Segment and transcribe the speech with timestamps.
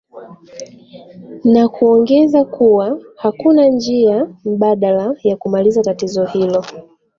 [1.43, 6.63] na kuongeza kuwa hakuna njia mbadala ya kumaliza tatizo hilo